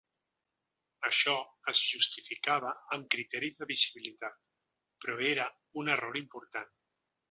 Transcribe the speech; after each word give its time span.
Això 1.09 1.35
es 1.73 1.81
justificava 1.91 2.73
amb 2.97 3.07
criteris 3.17 3.61
de 3.63 3.71
visibilitat, 3.75 4.43
però 5.05 5.23
era 5.37 5.49
un 5.83 5.97
error 5.99 6.23
important. 6.27 6.79